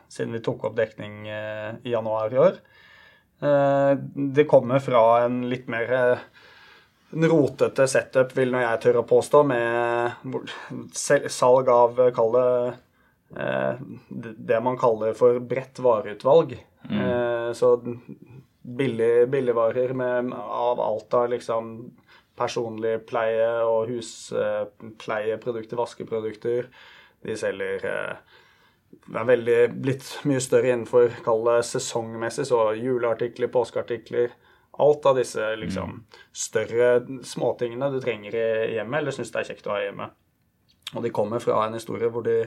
[0.10, 2.58] siden vi tok opp dekning uh, i januar i år.
[3.40, 6.18] Eh, det kommer fra en litt mer eh,
[7.12, 10.12] en rotete setup, vil nå jeg tørre å påstå, med
[10.94, 12.76] salg av eh, kall det
[14.48, 16.54] det man kaller for bredt vareutvalg.
[16.88, 17.52] Mm.
[17.60, 17.74] Så
[18.64, 21.74] billig, billigvarer med, av alt av liksom
[22.40, 26.72] personlig pleie og huspleieprodukter, vaskeprodukter.
[27.28, 27.84] De selger
[29.08, 34.36] det er veldig blitt mye større innenfor kall det sesongmessig, så juleartikler, påskeartikler
[34.78, 36.02] Alt av disse liksom mm.
[36.38, 36.90] større
[37.26, 40.06] småtingene du trenger i hjemmet, eller syns det er kjekt å ha hjemme.
[40.94, 42.44] Og de kommer fra en historie hvor de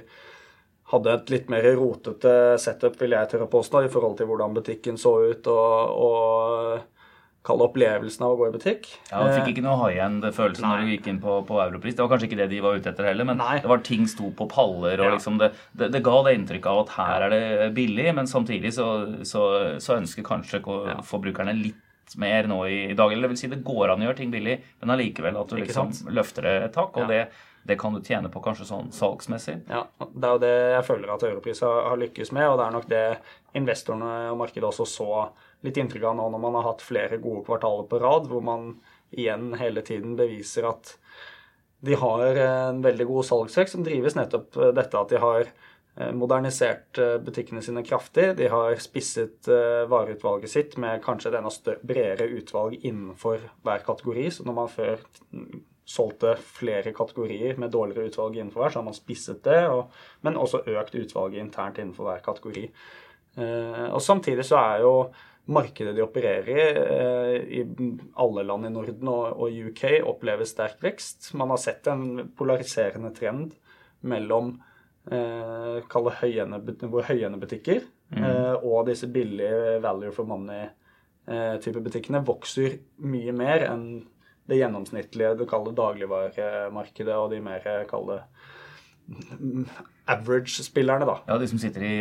[0.93, 4.99] hadde et litt mer rotete setup, vil jeg tørre påstå, i forhold til hvordan butikken
[4.99, 7.00] så ut og, og
[7.47, 8.89] kalle opplevelsen av å gå i butikk.
[9.09, 11.97] Ja, Du fikk eh, ikke noe high-end-følelse når du gikk inn på, på, Europris.
[11.97, 13.55] Det var kanskje ikke det de var ute etter heller, men Nei.
[13.65, 15.15] det var ting sto på paller, og ja.
[15.17, 18.75] liksom det, det, det, ga det inntrykket av at her er det billig, men samtidig
[18.77, 18.89] så,
[19.29, 19.45] så,
[19.81, 20.99] så ønsker kanskje ja.
[21.07, 23.13] forbrukerne litt mer nå i, i dag.
[23.13, 25.63] Eller det vil si det går an å gjøre ting billig, men allikevel at du
[25.63, 26.99] liksom løfter det et tak.
[26.99, 27.25] og det
[27.63, 29.59] det kan du tjene på kanskje sånn salgsmessig.
[29.69, 32.67] Ja, Det er jo det jeg føler at Europris har, har lykkes med, og det
[32.67, 33.05] er nok det
[33.61, 35.11] investorene og markedet også så
[35.67, 38.73] litt inntrykk av nå når man har hatt flere gode kvartaler på rad, hvor man
[39.11, 40.95] igjen hele tiden beviser at
[41.81, 46.13] de har en veldig god salgsvekst som drives nettopp eh, dette at de har eh,
[46.17, 48.35] modernisert eh, butikkene sine kraftig.
[48.37, 49.49] De har spisset
[49.91, 54.29] vareutvalget sitt med kanskje et enda bredere utvalg innenfor hver kategori.
[54.37, 55.07] Så når man før
[55.91, 59.89] solgte flere kategorier med dårligere utvalg innenfor hver, så har man spisset det, og,
[60.23, 62.69] men også økt utvalget internt innenfor hver kategori.
[63.41, 64.93] Og samtidig så er jo
[65.51, 67.91] markedet de opererer i, eh, i
[68.23, 71.33] alle land i Norden og, UK, opplever sterk vekst.
[71.39, 73.57] Man har sett en polariserende trend
[74.01, 74.55] mellom
[75.11, 77.83] eh, hvor høyendebutikker
[78.15, 78.23] mm.
[78.23, 83.87] eh, og disse billige value for money-type eh, butikkene vokser mye mer enn
[84.51, 85.47] det gjennomsnittlige det
[85.79, 88.23] dagligvaremarkedet og de mer kalle
[90.11, 91.17] average-spillerne, da.
[91.29, 91.95] Ja, de som sitter i,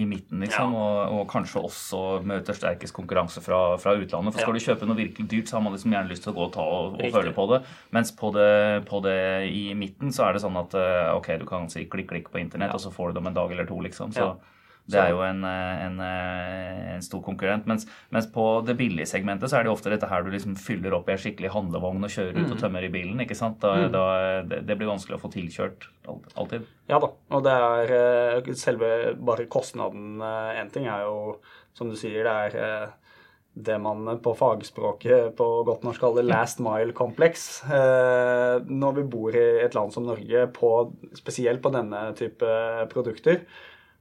[0.00, 0.82] i midten, liksom, ja.
[0.82, 4.34] og, og, kanskje også møter sterkest konkurranse fra, fra utlandet.
[4.34, 4.60] For skal ja.
[4.60, 6.52] du kjøpe noe virkelig dyrt, så har man liksom gjerne lyst til å gå og
[6.56, 7.62] ta og, og føle på det.
[7.96, 8.52] Mens på det,
[8.90, 12.30] på det, i midten så er det sånn at eh, ok, du kan si klikk-klikk
[12.32, 12.78] på internett, ja.
[12.78, 14.14] og så får du det om en dag eller to, liksom.
[14.16, 14.32] Så
[14.88, 17.66] det er jo en, eh, en, eh, en stor konkurrent.
[17.68, 20.96] Mens, mens, på det billige segmentet så er det ofte dette her du liksom fyller
[20.96, 22.62] opp i en skikkelig handlevogn og kjører ut og mm.
[22.62, 23.20] tømmer i bilen.
[23.24, 23.60] ikke sant?
[23.60, 23.90] Da, mm.
[23.92, 24.06] da,
[24.48, 26.64] det, det, blir vanskelig å få tilkjørt alltid.
[26.88, 27.12] Ja da.
[27.36, 31.36] Og det er eh, selve bare kostnaden Én ting er jo,
[31.76, 32.88] som du sier, det er
[33.58, 37.46] det man på fagspråket på godt norsk kaller last mile-kompleks.
[37.66, 40.70] Når vi bor i et land som Norge, på,
[41.18, 42.52] spesielt på denne type
[42.92, 43.42] produkter,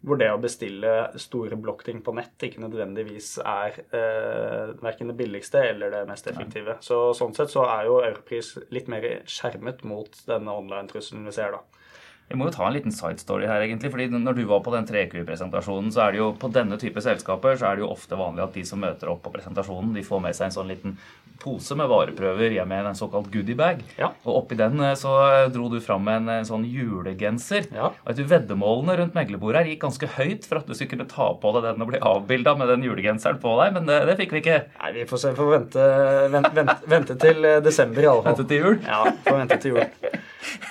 [0.06, 5.64] hvor det å bestille store blokkting på nett ikke nødvendigvis er eh, verken det billigste
[5.72, 6.78] eller det mest effektive.
[6.86, 11.58] Så Sånn sett så er jo Europris litt mer skjermet mot denne online-trusselen vi ser,
[11.58, 11.84] da.
[12.28, 13.90] Vi må jo ta en liten side story her, egentlig.
[13.92, 17.56] fordi Når du var på den 3Q-presentasjonen, så er det jo på denne type selskaper
[17.56, 20.22] så er det jo ofte vanlig at de som møter opp på presentasjonen, de får
[20.26, 20.98] med seg en sånn liten
[21.41, 23.84] pose med vareprøver hjem med en såkalt goodiebag.
[24.00, 24.12] Ja.
[24.26, 25.13] Og oppi den eh, så
[25.54, 27.67] dro du fram en, en sånn julegenser.
[27.76, 27.91] Ja.
[28.04, 31.10] Og vet du, Veddemålene rundt meglerbordet her gikk ganske høyt for at du skulle kunne
[31.12, 34.17] ta på deg den og bli avbilda med den julegenseren på deg, men det, det
[34.21, 34.60] fikk vi ikke.
[34.82, 35.34] Nei, vi får se.
[35.38, 35.89] Får vente,
[36.34, 38.34] vente, vente, vente til eh, desember i alle fall.
[38.38, 38.80] Vente til jul.
[38.88, 39.86] Ja, får vente til jul.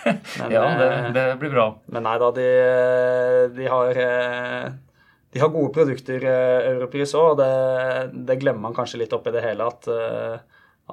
[0.06, 1.64] Men, Ja, det, eh, det blir bra.
[1.92, 2.44] men nei da, de,
[3.56, 4.68] de har eh,
[5.34, 7.48] de har gode produkter, eh, Europris òg, det,
[8.28, 9.66] det glemmer man kanskje litt oppi det hele.
[9.68, 10.38] At, eh,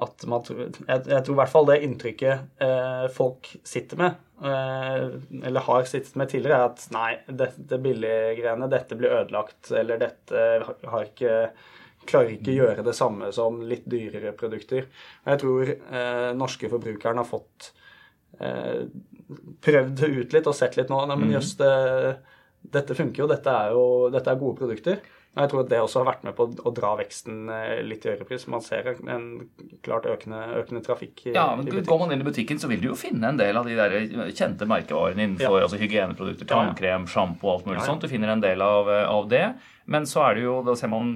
[0.02, 4.16] at man, tror- jeg, jeg tror i hvert fall det inntrykket eh, folk sitter med,
[4.42, 5.04] eh,
[5.46, 10.44] eller har sittet med tidligere, er at nei, dette billiggreiene, dette blir ødelagt, eller dette
[10.66, 11.36] har ikke
[12.04, 14.90] klarer ikke gjøre det samme som litt dyrere produkter.
[15.24, 17.70] Jeg tror eh, norske forbrukeren har fått
[18.42, 18.84] eh,
[19.64, 20.98] prøvd det ut litt og sett litt nå.
[21.08, 21.70] Nei, men jøss, det,
[22.76, 23.30] dette funker jo.
[23.30, 25.00] Dette er jo dette er gode produkter.
[25.34, 28.12] Jeg tror at det også har vært med på å dra veksten eh, litt i
[28.12, 28.46] Europris.
[28.52, 29.48] Man ser en
[29.82, 32.80] klart økende, økende trafikk i, Ja, men i Går man inn i butikken, så vil
[32.80, 33.96] du jo finne en del av de der
[34.30, 35.64] kjente merkevarene innenfor Ja.
[35.66, 37.90] altså hygieneprodukter, tannkrem, sjampo og alt mulig Ja, ja.
[37.92, 38.06] sånt.
[38.06, 39.46] Du finner en del av, av det.
[39.86, 41.10] Men så er det jo, da ser man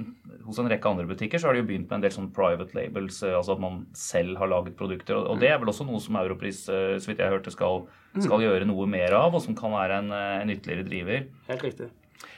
[0.44, 2.74] hos en rekke andre butikker, så har de jo begynt med en del sånn private
[2.74, 5.14] labels, eh, altså at man selv har laget produkter.
[5.14, 8.22] Og, det er vel også noe som Europris, eh, så vidt jeg hørte, skal, Mm.
[8.24, 11.26] skal gjøre noe mer av, og som kan være en, eh, en ytterligere driver.
[11.46, 11.90] Helt riktig.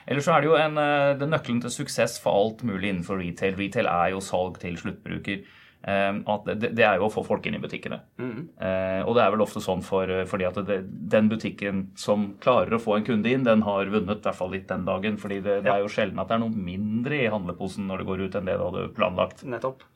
[0.06, 3.20] Eller så er det jo en, eh, det nøkkelen til suksess for alt mulig innenfor
[3.20, 3.56] retail.
[3.58, 5.44] Retail er jo salg til sluttbruker.
[5.80, 8.00] Eh, At det, det er jo å få folk inn i butikkene.
[8.20, 8.48] Mm.
[9.06, 12.82] og det er vel ofte sånn for, fordi at det, den butikken som klarer å
[12.82, 15.16] få en kunde inn, den har vunnet i hvert fall litt den dagen.
[15.16, 18.10] fordi det, det er jo sjelden at det er noe mindre i handleposen når det
[18.10, 19.44] går ut enn det du hadde planlagt.
[19.48, 19.86] Nettopp.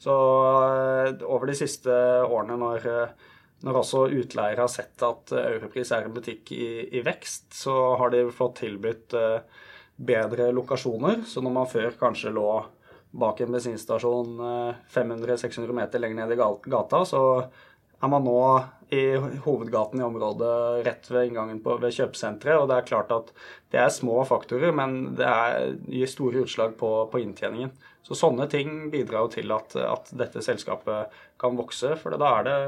[0.00, 0.14] Så
[0.64, 1.92] eh, over de siste
[2.24, 3.30] årene, når, eh,
[3.64, 6.66] når også utleiere har sett at eh, Europris er en butikk i,
[6.98, 9.38] i vekst, så har de fått tilbudt eh,
[9.96, 11.22] bedre lokasjoner.
[11.28, 12.48] Så når man før kanskje lå
[13.14, 16.40] bak en bensinstasjon eh, 500-600 meter lenger ned i
[16.70, 17.22] gata, så
[18.04, 18.38] er man nå
[18.92, 19.04] i
[19.46, 22.60] hovedgaten i området rett ved inngangen på, ved kjøpesenteret.
[22.60, 23.32] Og det er klart at
[23.72, 27.72] det er små faktorer, men det er, gir store utslag på, på inntjeningen.
[28.04, 31.94] Så sånne ting bidrar jo til at, at dette selskapet kan vokse.
[32.02, 32.58] For da er det,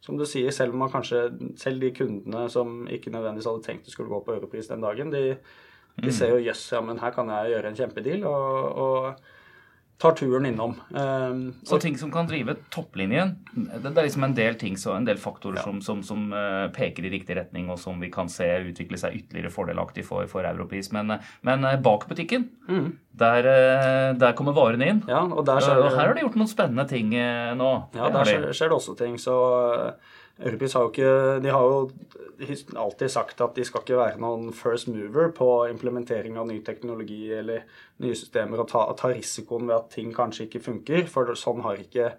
[0.00, 1.26] som du sier, selv om man kanskje
[1.60, 5.12] Selv de kundene som ikke nødvendigvis hadde tenkt det skulle gå på Europris den dagen,
[5.12, 5.36] de,
[6.00, 8.24] de ser jo jøss, ja, men her kan jeg gjøre en kjempedeal.
[8.24, 9.39] og, og
[10.00, 10.72] tar turen innom.
[10.96, 15.04] Um, Så ting som kan drive topplinjen, det er liksom en del ting, så en
[15.04, 18.48] del faktorer som, som, som eh, peker i riktig retning, og som vi kan se
[18.70, 20.88] utvikle seg ytterligere fordelaktig for, for Europris.
[20.96, 22.48] Men, eh, men eh, bak butikken,
[23.20, 25.02] der, eh, der kommer varene inn.
[25.10, 27.70] ja, og der Og her har de gjort noen spennende ting nå.
[27.94, 29.18] ja, der skjer, skjer det også ting.
[29.20, 29.36] Så
[30.40, 31.80] Europris har jo ikke De har jo
[32.80, 37.26] alltid sagt at de skal ikke være noen first mover på implementering av ny teknologi
[37.36, 37.66] eller
[38.00, 41.82] nye systemer og ta, ta risikoen ved at ting kanskje ikke funker, for sånn har
[41.82, 42.14] ikke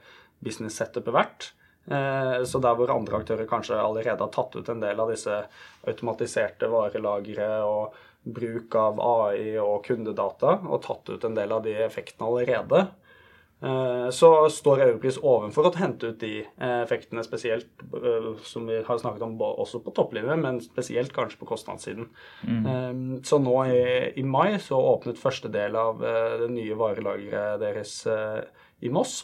[0.45, 1.49] business-setupet vært.
[1.89, 5.41] Eh, Så der hvor andre aktører kanskje allerede har tatt ut en del av disse
[5.89, 11.73] automatiserte varelagre og bruk av AI og kundedata, og tatt ut en del av de
[11.81, 12.86] effektene allerede,
[14.10, 18.97] så står Europris ovenfor å hente ut de eh, effektene spesielt, eh, som vi har
[18.97, 22.10] snakket om også på topplinjen, men spesielt kanskje på kostnadssiden.
[22.41, 23.19] Mm.
[23.28, 23.84] Så nå i,
[24.17, 28.41] i mai så åpnet første del av eh, det nye varelageret deres eh,
[28.82, 29.19] i Moss.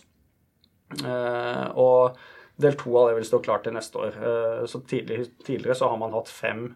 [1.01, 2.19] Eh, og
[2.61, 4.21] del to av det vil stå klart til neste år.
[4.21, 6.69] Eh, så tidlig, tidligere så har man hatt fem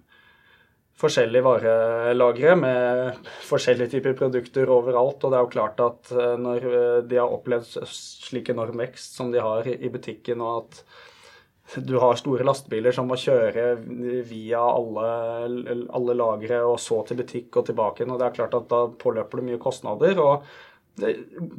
[0.99, 5.23] forskjellige varelagre med forskjellige typer produkter overalt.
[5.23, 9.17] Og det er jo klart at eh, når eh, de har opplevd slik enorm vekst
[9.17, 10.84] som de har i butikken, og at
[11.88, 13.77] du har store lastebiler som må kjøre
[14.27, 15.06] via alle,
[15.88, 18.12] alle lagre og så til butikk og tilbake igjen.
[18.12, 20.19] Og det er klart at da påløper det mye kostnader.
[20.19, 20.43] og
[20.99, 21.13] det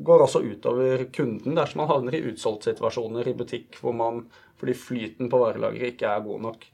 [0.05, 4.27] går også utover kunden dersom man havner i utsolgtsituasjoner i butikk hvor man,
[4.61, 6.67] fordi flyten på varelageret ikke er god nok.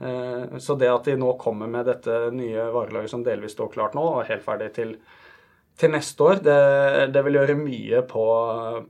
[0.00, 3.94] Eh, Så det at de nå kommer med dette nye varelaget som delvis står klart
[3.96, 4.96] nå, og er helt ferdig til,
[5.78, 8.26] til neste år, det, det vil gjøre mye på,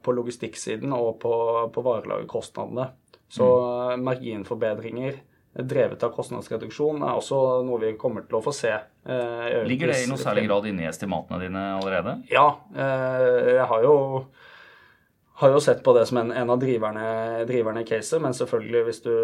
[0.03, 1.35] på logistikksiden og på,
[1.75, 2.91] på varelagerkostnadene.
[3.29, 4.05] Så mm.
[4.07, 5.23] marginforbedringer
[5.57, 8.75] drevet av kostnadsreduksjon er også noe vi kommer til å få se.
[9.09, 12.19] eh, Ligger det i noe særlig grad inne i estimatene dine allerede?
[12.31, 12.45] ja,
[12.77, 13.97] eh, jeg har jo,
[15.41, 17.09] har jo sett på det som en, en av driverne,
[17.49, 19.15] driverne i caset, men selvfølgelig hvis du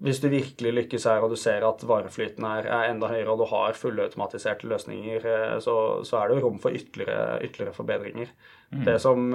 [0.00, 3.42] hvis du virkelig lykkes her, og du ser at vareflyten er, er enda høyere, og
[3.42, 5.74] du har fullautomatiserte løsninger, eh, så,
[6.08, 8.32] så er det jo rom for ytterligere, ytterligere forbedringer.
[8.86, 9.32] Det som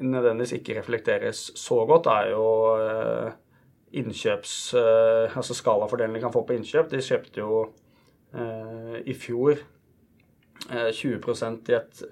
[0.00, 2.46] nødvendigvis ikke reflekteres så godt, er jo
[2.80, 3.32] eh,
[4.00, 4.74] innkjøps...
[4.74, 6.90] Eh, altså skalafordelen de kan få på innkjøp.
[6.90, 7.64] De kjøpte jo
[8.30, 9.56] i fjor
[10.70, 12.02] eh, 20% i et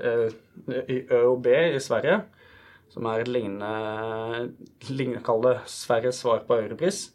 [0.90, 2.16] i ØOB i Sverige,
[2.90, 4.48] som er et lignende,
[4.90, 7.12] lignende Kall det Sveriges svar på Europris.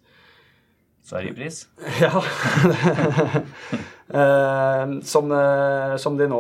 [1.04, 1.68] Sverigepris?
[2.02, 2.24] Ja.
[4.14, 6.40] Eh, som, eh, som, de nå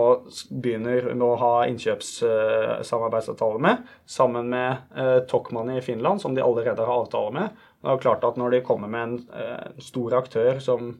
[0.51, 7.05] begynner å ha innkjøpssamarbeidsavtale med, sammen med Tokman Tokmanni i Finland, som de allerede har
[7.05, 7.63] avtale med.
[7.81, 10.93] Det er klart at Når de kommer med en eh, stor aktør som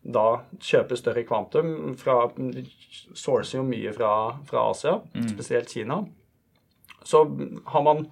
[0.00, 2.22] da kjøper større kvantum fra
[3.12, 4.12] Sourcer jo mye fra,
[4.48, 5.26] fra Asia, mm.
[5.34, 5.98] spesielt Kina.
[7.02, 7.24] Så
[7.72, 8.06] har man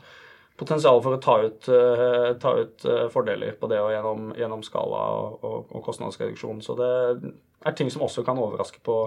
[0.58, 4.64] potensial for å ta ut, uh, ta ut uh, fordeler på det og gjennom, gjennom
[4.66, 6.62] skala og, og, og, kostnadsreduksjon.
[6.64, 6.94] Så det
[7.64, 9.04] er ting som også kan overraske på,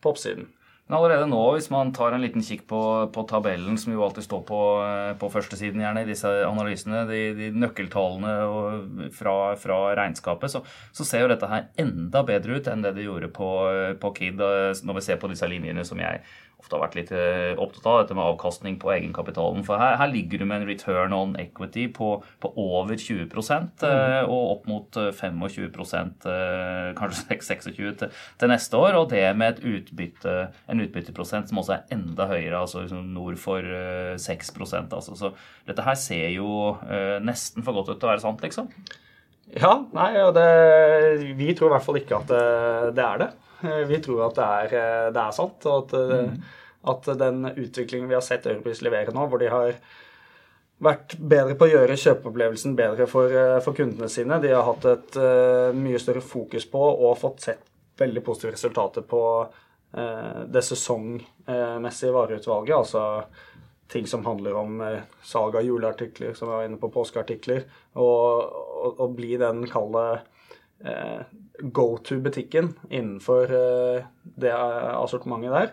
[0.00, 0.48] på oppsiden.
[0.88, 2.80] Men allerede nå, hvis man tar en liten kikk på,
[3.12, 7.18] på tabellen, som jo alltid står på, eh, på førstesiden gjerne i disse analysene, de,
[7.36, 10.62] de nøkkeltallene fra, fra, regnskapet, så,
[10.96, 13.50] så, ser jo dette her enda bedre ut enn det det gjorde på,
[14.00, 14.40] på KID,
[14.88, 16.24] når vi ser på disse linjene som jeg
[16.58, 19.62] ofte har vært litt eh, opptatt av, dette med avkastning på egenkapitalen.
[19.66, 22.10] For her, her ligger du med en return on equity på,
[22.42, 23.68] på over 20 mm.
[23.88, 28.98] Eh, og opp mot 25 eh, kanskje 26 til, til, neste år.
[28.98, 30.36] Og det med utbytte,
[30.68, 33.62] en utbytteprosent som også er enda høyere, altså liksom nord for
[34.18, 35.16] 6% altså.
[35.18, 35.32] Så
[35.68, 36.74] dette her ser jo
[37.22, 38.72] nesten for godt ut til å være sant, liksom.
[39.56, 40.48] Ja, nei, og det,
[41.38, 42.46] vi tror i hvert fall ikke at det,
[42.98, 43.28] det er det.
[43.64, 46.42] Eh, vi tror at det er, eh, det er sant, og at, eh, mm.
[46.92, 49.78] at, den utviklingen vi har sett Europris levere nå, hvor de har
[50.84, 53.32] vært bedre på å gjøre kjøpeopplevelsen bedre for,
[53.64, 54.38] for kundene sine.
[54.38, 57.64] De har hatt et uh, mye større fokus på og fått sett
[57.98, 62.76] veldig positive resultater på uh, det sesongmessige vareutvalget.
[62.76, 63.02] Altså
[63.88, 67.64] ting som handler om uh, salg av juleartikler, som vi var inne på, påskeartikler.
[67.96, 70.20] Og, og, og bli den kalde
[70.84, 71.20] Eh,
[71.58, 75.70] go to-butikken innenfor eh, det assortimentet der.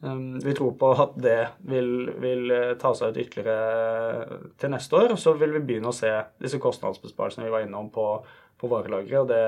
[0.00, 4.96] Um, vi tror på at det vil, vil, eh, ta seg ut ytterligere til neste
[4.96, 5.12] år.
[5.12, 8.06] Og så vil vi begynne å se disse kostnadsbesparelsene vi var innom på,
[8.56, 9.20] på varelageret.
[9.20, 9.42] Og det,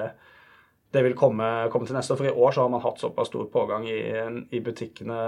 [0.92, 2.20] det vil komme, komme, til neste år.
[2.20, 4.01] For i år så har man hatt såpass stor pågang i,
[4.51, 5.23] i butikkene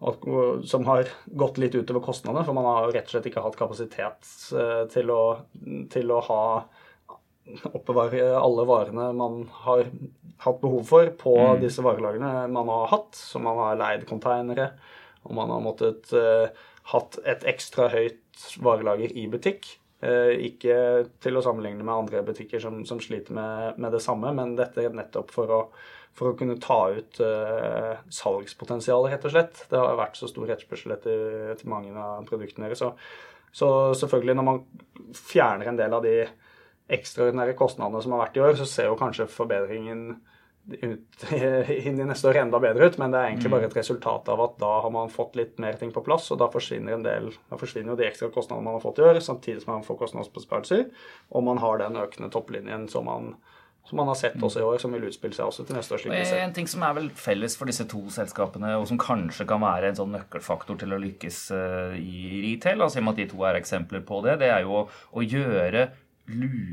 [0.00, 2.44] som har gått litt utover kostnadene.
[2.46, 4.30] For man har rett og slett ikke hatt kapasitet
[4.94, 5.22] til å,
[5.92, 6.44] til å ha
[7.72, 9.88] oppbevare alle varene man har
[10.44, 11.60] hatt behov for på mm.
[11.62, 13.12] disse varelagrene man har hatt.
[13.16, 14.70] Så man har leid konteinere,
[15.26, 16.48] og man har måttet uh,
[16.94, 19.68] hatt et ekstra høyt varelager i butikk.
[20.00, 20.76] Uh, ikke
[21.20, 24.86] til å sammenligne med andre butikker som, som sliter med, med, det samme, men dette
[24.86, 25.64] er nettopp for å,
[26.18, 29.64] for å kunne ta ut uh, salgspotensialet, rett og slett.
[29.70, 32.82] Det har vært så stor etterspørsel etter, etter mange av produktene deres.
[32.82, 32.92] Så,
[33.52, 33.70] så
[34.02, 34.62] selvfølgelig, når man
[35.16, 36.16] fjerner en del av de
[36.90, 40.18] ekstraordinære kostnadene som har vært i år, så ser jo kanskje forbedringen
[40.68, 41.32] ut,
[41.86, 43.54] inn i neste år enda bedre ut, men det er egentlig mm.
[43.56, 46.40] bare et resultat av at da har man fått litt mer ting på plass, og
[46.42, 49.22] da forsvinner en del, da forsvinner jo de ekstra kostnadene man har fått i år,
[49.24, 50.84] samtidig som man får kostnadsbesparelser,
[51.30, 53.32] og man har den økende topplinjen som man,
[53.90, 54.44] som man har sett mm.
[54.46, 56.04] også i år, som vil utspille seg også til neste år.
[56.38, 59.90] En ting som er vel felles for disse to selskapene, og som kanskje kan være
[59.90, 63.32] en sånn nøkkelfaktor til å lykkes eh, i retail, altså i og med at de
[63.32, 65.88] to er eksempler på det, det er jo å, å gjøre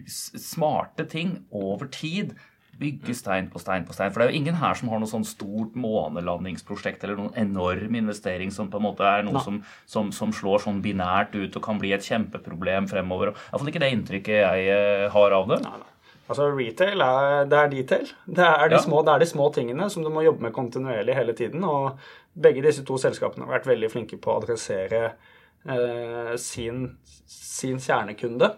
[0.08, 2.38] smarte ting over tid.
[2.78, 4.12] Bygge stein på stein på stein.
[4.14, 7.98] For det er jo ingen her som har noe sånn stort månelandingsprosjekt eller noen enorm
[7.98, 11.66] investering som på en måte er noe som, som, som, slår sånn binært ut og
[11.66, 13.34] kan bli et kjempeproblem fremover.
[13.50, 15.64] Iallfall ikke det inntrykket jeg eh, har av det.
[15.66, 15.94] Nei, nei.
[16.28, 18.10] Altså Retail er, det er detail.
[18.26, 18.84] Det er, de ja.
[18.84, 21.63] små, det er de små tingene som du må jobbe med kontinuerlig hele tiden.
[21.63, 21.98] Og
[22.36, 26.84] begge disse to selskapene har vært veldig flinke på å adressere eh, sin,
[27.32, 28.52] sin kjernekunde.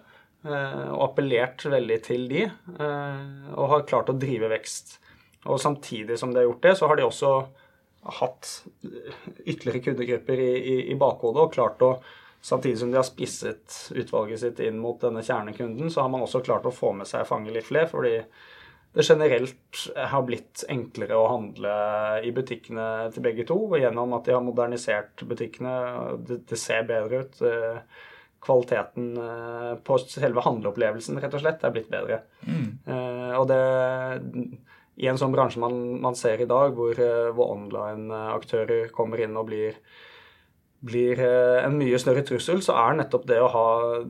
[0.48, 4.98] Eh, og appellert veldig til de, eh, og har klart å drive vekst.
[5.52, 7.34] Og samtidig som de har gjort det, så har de også
[8.20, 8.50] hatt
[9.44, 11.92] ytterligere kundegrupper i, i, i bakhodet og klart å
[12.42, 16.44] Samtidig som de har spisset utvalget sitt inn mot denne kjernekunden, så har man også
[16.46, 18.14] klart å få med seg fange litt flere, fordi
[18.96, 19.82] det generelt
[20.14, 21.74] har blitt enklere å handle
[22.26, 23.60] i butikkene til begge to.
[23.78, 25.74] Gjennom at de har modernisert butikkene.
[26.26, 27.38] Det, det ser bedre ut.
[27.46, 28.08] Eh,
[28.42, 32.24] kvaliteten eh, på selve handleopplevelsen rett og slett er blitt bedre.
[32.48, 32.68] Mm.
[32.88, 33.62] Uh, og det
[35.00, 39.38] i en sånn bransje man, man ser i dag, hvor, eh, hvor online-aktører kommer inn
[39.40, 39.78] og blir,
[40.86, 43.66] blir, en mye større trussel, så er nettopp det å ha,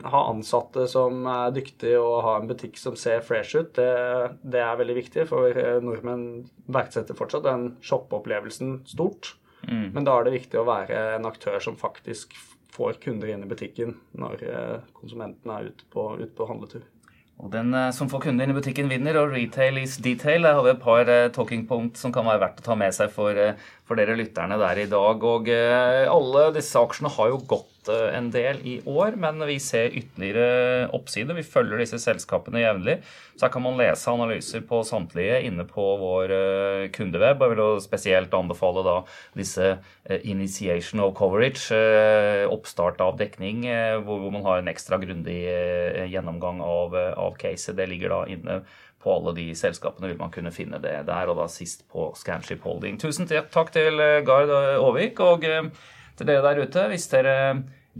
[0.06, 3.90] ha, ansatte som er dyktige og ha en butikk som ser fresh ut, det,
[4.44, 5.26] det er veldig viktig.
[5.32, 6.28] For nordmenn
[6.70, 9.34] verdsetter fortsatt den shoppeopplevelsen stort.
[9.66, 9.90] Mm.
[9.98, 12.38] Men da er det viktig å være en aktør som faktisk
[12.80, 16.86] får kunder inn i butikken når eh, konsumentene er ute på, ut på handletur.
[17.40, 20.44] Og den eh, som får kunden inn i butikken, vinner, og retail is detail.
[20.44, 22.96] Der har vi et par eh, talking point som kan være verdt å ta med
[22.96, 23.56] seg for, eh,
[23.88, 25.24] for dere lytterne der i dag.
[25.24, 30.90] Og alle disse aksjene har jo gått en del i år, men vi ser ytterligere
[30.98, 31.32] oppside.
[31.38, 32.98] Vi følger disse selskapene jevnlig.
[33.38, 36.34] Så her kan man lese analyser på samtlige inne på vår
[36.92, 37.40] kundeweb.
[37.40, 38.98] Jeg vil spesielt anbefale da
[39.40, 39.78] disse
[40.28, 41.72] initiation of coverage,
[42.52, 43.64] oppstart av dekning,
[44.04, 45.40] hvor man har en ekstra grundig
[46.12, 47.78] gjennomgang av, av caset.
[47.80, 48.62] Det ligger da inne
[49.00, 51.32] på alle de selskapene, vil man kunne finne det der.
[51.32, 53.00] Og da sist på Scanship Holding.
[53.02, 55.70] Tusen takk til eh, Gard Aavik, og eh,
[56.20, 56.86] til dere der ute.
[56.92, 57.38] Hvis dere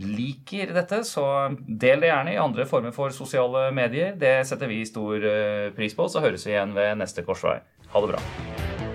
[0.00, 1.24] liker dette, så
[1.56, 4.14] del det gjerne i andre former for sosiale medier.
[4.20, 6.08] Det setter vi stor eh, pris på.
[6.08, 7.58] Så høres vi igjen ved neste korsvei.
[7.90, 8.89] Ha det bra.